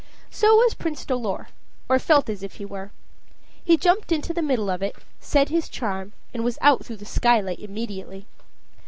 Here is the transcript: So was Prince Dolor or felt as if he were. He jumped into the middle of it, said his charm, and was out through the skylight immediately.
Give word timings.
So 0.31 0.55
was 0.55 0.73
Prince 0.73 1.05
Dolor 1.05 1.49
or 1.87 1.99
felt 1.99 2.27
as 2.27 2.41
if 2.41 2.55
he 2.55 2.65
were. 2.65 2.89
He 3.63 3.77
jumped 3.77 4.11
into 4.11 4.33
the 4.33 4.41
middle 4.41 4.71
of 4.71 4.81
it, 4.81 4.95
said 5.19 5.49
his 5.49 5.69
charm, 5.69 6.13
and 6.33 6.43
was 6.43 6.57
out 6.59 6.83
through 6.83 6.95
the 6.97 7.05
skylight 7.05 7.59
immediately. 7.59 8.25